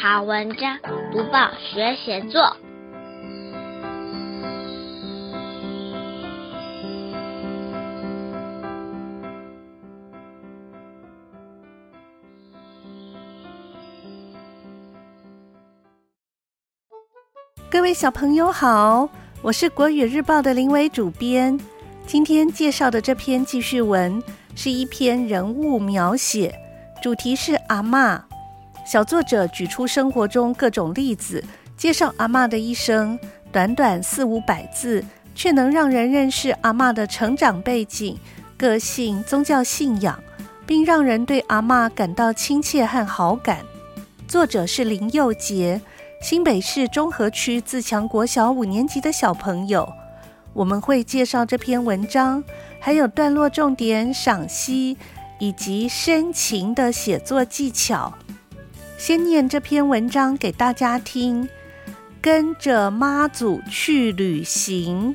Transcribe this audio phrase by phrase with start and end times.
[0.00, 0.78] 好文章，
[1.10, 2.56] 读报学写作。
[17.68, 19.08] 各位小朋友好，
[19.42, 21.58] 我是国语日报的林伟主编。
[22.06, 24.22] 今天介绍的这篇记叙文
[24.54, 26.54] 是一篇人物描写，
[27.02, 28.27] 主题是阿嬷。
[28.88, 31.44] 小作者举出生活中各种例子，
[31.76, 33.18] 介绍阿嬷的一生，
[33.52, 38.18] 短短四五百字，却能让人认识阿嬷的成长背景、
[38.56, 40.18] 个性、宗教信仰，
[40.64, 43.58] 并让人对阿嬷感到亲切和好感。
[44.26, 45.78] 作者是林佑杰，
[46.22, 49.86] 新北市中和区自强国小五年级的小朋友。
[50.54, 52.42] 我们会介绍这篇文章，
[52.80, 54.96] 还有段落重点赏析
[55.38, 58.14] 以及深情的写作技巧。
[58.98, 61.48] 先念这篇文章给大家听。
[62.20, 65.14] 跟着妈祖去旅行。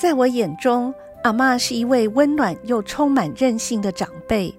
[0.00, 4.52] 在我眼中，阿嬷是一位温暖又充满韧性的长辈。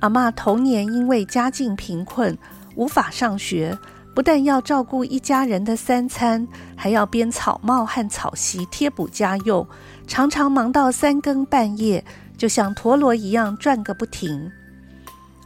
[0.00, 2.36] 阿嬷童年因为家境贫困，
[2.76, 3.78] 无法上学，
[4.14, 9.66] 不但要照顾一家人的三餐，还要编草帽和草席贴补家用，
[10.06, 12.02] 常常忙到三更半夜。
[12.36, 14.50] 就像陀螺一样转个不停。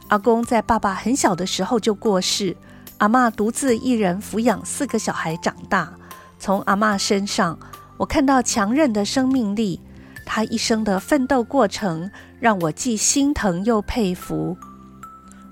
[0.07, 2.57] 阿公在爸爸很小的时候就过世，
[2.97, 5.93] 阿嬷独自一人抚养四个小孩长大。
[6.39, 7.59] 从阿嬷身上，
[7.97, 9.81] 我看到强韧的生命力。
[10.25, 14.57] 她一生的奋斗过程，让我既心疼又佩服。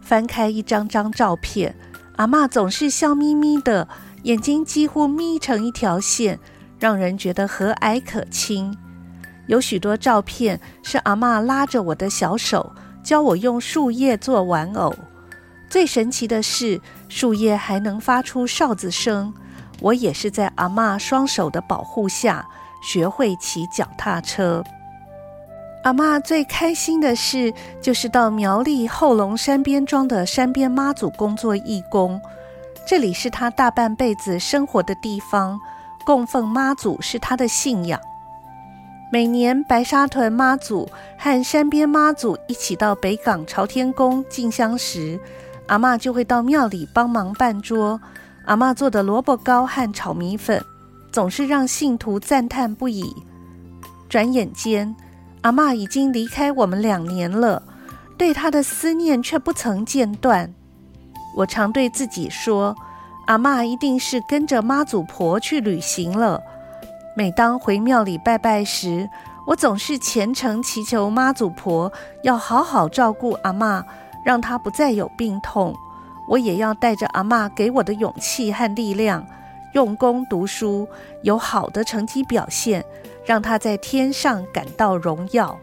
[0.01, 1.75] 翻开一张张照片，
[2.15, 3.87] 阿嬷总是笑眯眯的，
[4.23, 6.39] 眼睛几乎眯成一条线，
[6.79, 8.75] 让人觉得和蔼可亲。
[9.47, 12.71] 有许多照片是阿嬷拉着我的小手，
[13.03, 14.93] 教我用树叶做玩偶。
[15.69, 19.33] 最神奇的是，树叶还能发出哨子声。
[19.79, 22.47] 我也是在阿嬷双手的保护下，
[22.81, 24.63] 学会骑脚踏车。
[25.83, 32.19] 阿嬷最开心的事，就是到苗栗后龙山边庄的山边妈祖工作义工。
[32.85, 35.59] 这里是她大半辈子生活的地方，
[36.05, 37.99] 供奉妈祖是她的信仰。
[39.09, 45.17] 每年白沙屯妈祖和山边妈祖一起到北港朝天宫进香时，
[45.67, 48.01] 阿嬷就会到庙里帮忙办桌。
[48.43, 50.61] 阿嬷做的萝卜糕和炒米粉，
[51.09, 53.15] 总是让信徒赞叹不已。
[54.09, 54.93] 转眼间，
[55.41, 57.63] 阿嬷已经离开我们两年了，
[58.17, 60.53] 对她的思念却不曾间断。
[61.37, 62.75] 我常对自己说，
[63.27, 66.41] 阿嬷一定是跟着妈祖婆去旅行了。
[67.17, 69.09] 每当回庙里拜拜时，
[69.47, 71.91] 我总是虔诚祈求妈祖婆
[72.21, 73.83] 要好好照顾阿嬷，
[74.23, 75.75] 让她不再有病痛。
[76.29, 79.25] 我也要带着阿嬷给我的勇气和力量，
[79.73, 80.87] 用功读书，
[81.23, 82.85] 有好的成绩表现，
[83.25, 85.59] 让她在天上感到荣耀。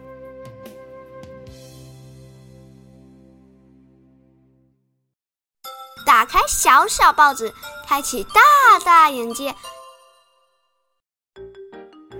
[6.04, 7.54] 打开小小报纸，
[7.86, 8.40] 开启大
[8.84, 9.54] 大眼界。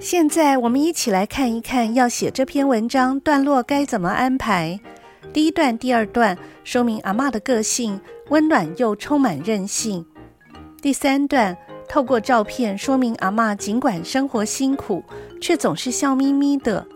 [0.05, 4.79] 现在我们一起来看一看，要写这篇文章段落该怎么安排。
[5.33, 7.99] 第一段、第二段说明阿嬷的个性
[8.29, 10.05] 温暖又充满韧性。
[10.83, 11.57] 第三段
[11.89, 15.03] 透过照片说明阿嬷尽管生活辛苦，
[15.41, 16.87] 却总是笑眯眯的。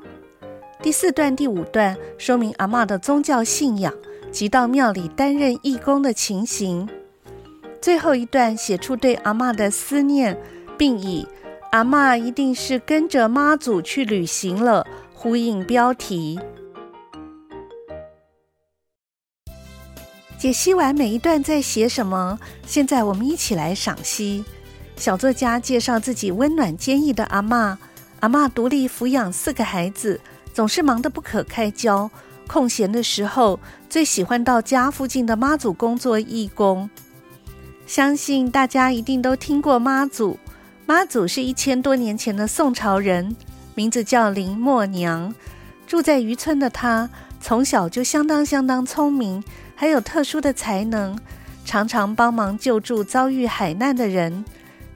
[0.82, 3.90] 第四段、第五段说明阿嬷的宗教信仰
[4.30, 6.86] 及到庙里担任义工的情形。
[7.80, 10.38] 最后一段写出对阿嬷的思念，
[10.76, 11.26] 并以
[11.70, 16.40] 阿嬷一定是跟着妈祖去旅行了，呼应标题。
[20.38, 24.42] 解析完每一段在写什么，现在我们一起来赏析。
[24.96, 27.76] 小作家介绍自己温暖坚毅的阿嬷。
[28.20, 30.18] 阿嬷独立抚养四个孩子，
[30.54, 32.10] 总是忙得不可开交。
[32.46, 33.60] 空闲的时候，
[33.90, 36.88] 最喜欢到家附近的妈祖工作义工。
[37.86, 40.38] 相信大家一定都听过妈祖。
[40.88, 43.36] 妈祖是一千多年前的宋朝人，
[43.74, 45.34] 名字叫林默娘。
[45.86, 47.10] 住在渔村的她，
[47.42, 49.44] 从小就相当相当聪明，
[49.74, 51.18] 还有特殊的才能，
[51.62, 54.46] 常常帮忙救助遭遇海难的人。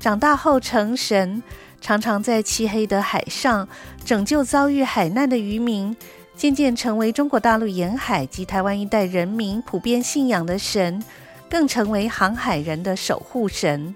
[0.01, 1.43] 长大后成神，
[1.79, 3.69] 常常在漆黑的海上
[4.03, 5.95] 拯救遭遇海难的渔民，
[6.35, 11.05] 渐渐成为中国大陆沿海及台湾一带人民普遍信仰的神，
[11.51, 13.95] 更成为航海人的守护神。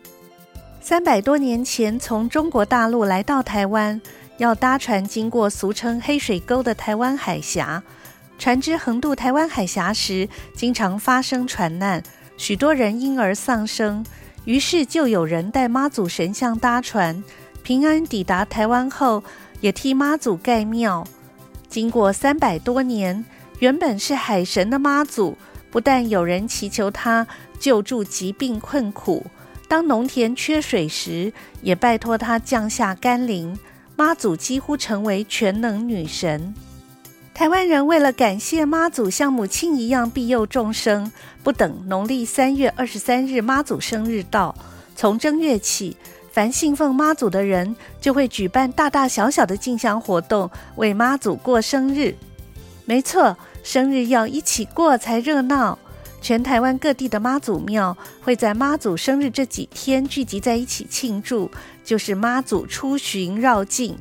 [0.88, 4.00] 三百多年前，从中国大陆来到台湾，
[4.38, 7.82] 要搭船经过俗称黑水沟的台湾海峡。
[8.38, 12.00] 船只横渡台湾海峡时，经常发生船难，
[12.36, 14.06] 许多人因而丧生。
[14.44, 17.24] 于是就有人带妈祖神像搭船，
[17.64, 19.24] 平安抵达台湾后，
[19.60, 21.04] 也替妈祖盖庙。
[21.68, 23.24] 经过三百多年，
[23.58, 25.36] 原本是海神的妈祖，
[25.68, 27.26] 不但有人祈求他
[27.58, 29.26] 救助疾病困苦，
[29.68, 31.32] 当农田缺水时，
[31.62, 33.58] 也拜托他降下甘霖。
[33.96, 36.54] 妈祖几乎成为全能女神。
[37.32, 41.10] 台湾人为了感谢妈祖像母亲一样庇佑众生，
[41.42, 44.54] 不等农历三月二十三日妈祖生日到，
[44.94, 45.96] 从正月起，
[46.30, 52.14] 凡信奉妈祖的人就会举办大大小小的进香活动，为妈祖过生日。
[52.84, 55.78] 没错，生日要一起过才热闹。
[56.26, 61.48] 全台湾各地的妈祖庙会在妈祖生日这几天聚集在一起庆祝，
[61.84, 63.96] 就是妈祖出巡绕境。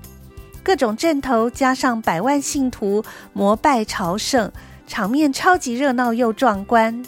[0.63, 4.51] 各种阵头加上百万信徒膜拜朝圣，
[4.88, 7.06] 场面超级热闹又壮观。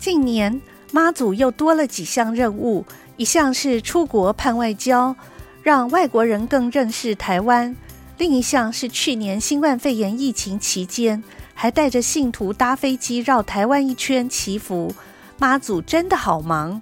[0.00, 0.60] 近年
[0.90, 2.84] 妈祖又多了几项任务，
[3.16, 5.14] 一项是出国盼外交，
[5.62, 7.72] 让外国人更认识台湾；
[8.18, 11.22] 另一项是去年新冠肺炎疫情期间，
[11.60, 14.94] 还带着信徒搭飞机绕台湾一圈祈福。
[15.36, 16.80] 妈祖真的好忙。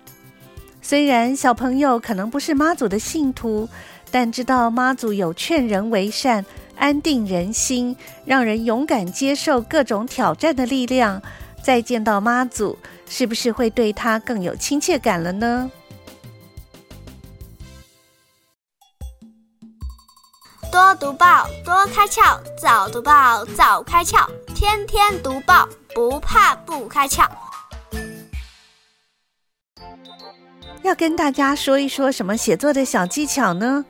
[0.81, 3.69] 虽然小朋友可能不是妈祖的信徒。
[4.11, 6.47] 但知道妈祖有劝人为善、
[6.77, 7.95] 安定人心、
[8.25, 11.21] 让人勇敢接受各种挑战的力量，
[11.63, 15.71] 再见到妈祖，是不是会对她更有亲切感了呢？
[20.73, 24.27] 多读报，多开窍；早读报，早开窍；
[24.61, 27.25] 天天读报，不怕不开窍。
[30.83, 33.85] 要跟大家说一说什么写作的小技巧呢？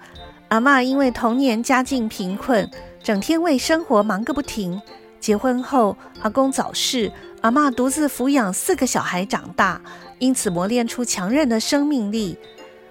[0.49, 2.71] 阿嬷因为童年家境贫困，
[3.03, 4.79] 整天为生活忙个不停。
[5.19, 7.11] 结婚后，阿公早逝，
[7.41, 9.81] 阿嬷独自抚养四个小孩长大，
[10.19, 12.37] 因此磨练出强韧的生命力。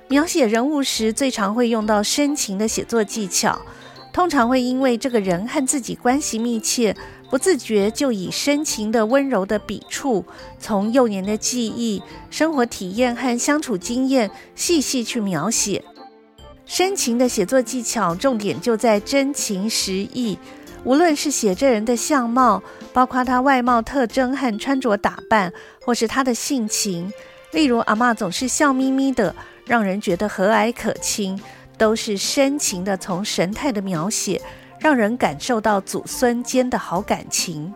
[0.07, 3.61] 描写人物时，最常会用到深情的写作技巧，
[4.17, 6.97] 通常会因为这个人和自己关系密切，
[7.29, 10.25] 不自觉就以深情的温柔的笔触，
[10.57, 15.83] 从幼年的记忆、生活体验和相处经验细细去描写。
[16.65, 20.39] 深情的写作技巧，重点就在真情实意。
[20.83, 25.53] 无论是写这人的相貌，包括他外貌特征和穿着打扮，
[25.85, 27.13] 或是他的性情，
[27.51, 29.35] 例如阿嬷总是笑眯眯的，
[29.67, 31.39] 让人觉得和蔼可亲，
[31.77, 34.41] 都是深情的从神态的描写，
[34.79, 37.73] 让人感受到祖孙间的好感情。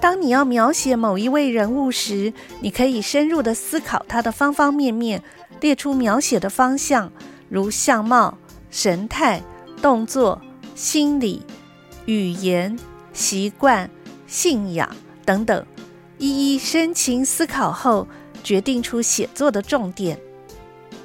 [0.00, 5.22] 当你要描写某一位人物时，你可以深入的思考他的方方面面，
[5.60, 7.12] 列出描写的方向。
[7.48, 8.38] 如相貌、
[8.70, 9.42] 神态、
[9.82, 10.40] 动作、
[10.74, 11.44] 心理、
[12.06, 12.78] 语言、
[13.12, 13.90] 习惯、
[14.26, 14.88] 信仰
[15.24, 15.66] 等等，
[16.16, 18.08] 一一深情思考后，
[18.42, 20.18] 决定出写作的重点。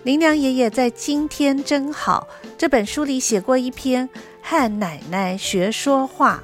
[0.07, 4.07] 林良爷爷在《今天真好》这本书里写过一篇
[4.42, 6.42] 《和奶奶学说话》，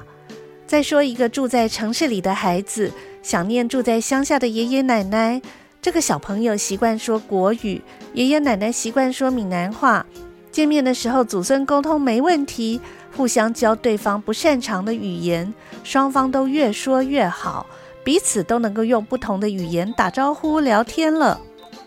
[0.66, 5.40] 再说一个住在城市里的孩子想念住在乡下的爷爷奶奶。
[5.80, 7.80] 这个小朋友习惯说国语，
[8.12, 10.04] 爷爷奶奶习惯说闽南话。
[10.52, 12.78] 见面的时候，祖孙沟通没问题，
[13.16, 17.64] 互相教对方不擅长的语言，双方都越说越好，
[18.04, 21.40] 彼此都能够用不同的语言打招呼聊天了。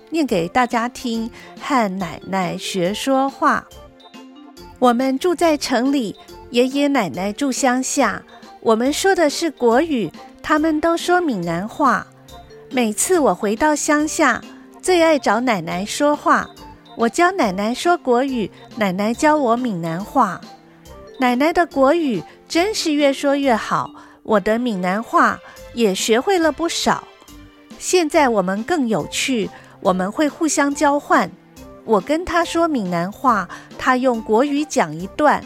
[0.10, 1.30] 念给大家听，
[1.62, 3.68] 和奶奶学说话。
[4.80, 6.16] 我们住在城里，
[6.52, 8.22] 爷爷奶奶住乡下，
[8.62, 10.12] 我们说的是国语，
[10.42, 12.06] 他们都说闽南话。
[12.70, 14.42] 每次我回到乡下，
[14.82, 16.50] 最爱找奶奶说话。
[16.96, 20.40] 我教奶奶说国语，奶奶教我闽南话。
[21.20, 23.92] 奶奶的国语真是越说越好，
[24.24, 25.40] 我的闽南话
[25.74, 27.04] 也学会了不少。
[27.80, 29.50] 现在我们更有趣，
[29.82, 31.30] 我们会互相交换。
[31.86, 35.44] 我跟他说闽南话，他用国语讲一段。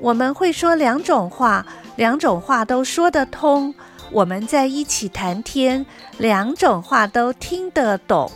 [0.00, 1.64] 我们会说两种话，
[1.96, 3.74] 两种话都说得通。
[4.10, 5.86] 我们在一起谈天，
[6.18, 8.30] 两种话都听得懂。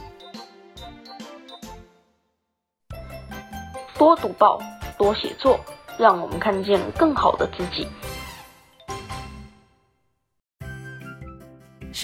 [3.99, 4.59] 多读报，
[4.97, 5.59] 多写作，
[5.99, 7.87] 让我们看见更好的自己。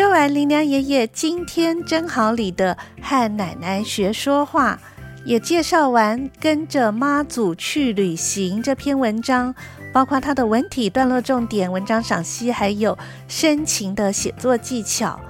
[0.02, 4.76] 说完林良爷爷今天真好里的和奶奶学说话，
[5.24, 9.54] 也介绍完跟着妈祖去旅行这篇文章。
[9.92, 15.20] 包括他的文体、段落重点、文章赏析，还有深情的写作技巧。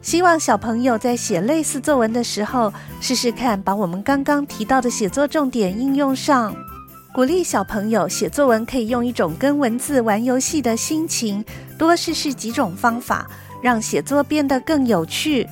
[0.00, 2.72] 希望小朋友在写类似作文的时候，
[3.02, 6.56] 试试看把我们刚刚提到的写作重点应用上。
[7.12, 11.44] 鼓励小朋友写作文，可以用一种跟文字玩游戏的心情，
[11.76, 13.30] 多试试几种方法，
[13.62, 15.48] 让写作变得更有趣。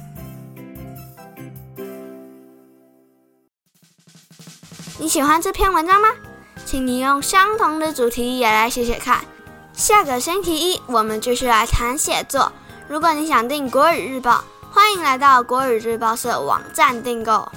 [4.99, 6.09] 你喜欢这篇文章吗？
[6.67, 9.25] 请你用相同的主题也来写写看。
[9.73, 12.53] 下个星期一，我们继续来谈写作。
[12.87, 17.51] 如果你想订国语日报，欢迎来到国语日报社网站订购。